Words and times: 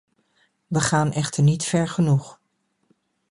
We 0.67 0.79
gaan 0.79 1.11
echter 1.11 1.43
niet 1.43 1.63
ver 1.63 1.87
genoeg. 1.87 2.39